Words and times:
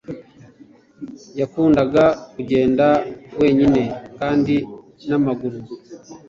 yakundaga 1.39 2.03
kugenda 2.33 2.85
wenyine 3.39 3.81
kandi 4.17 4.55
n' 5.07 5.15
amaguru 5.17 5.57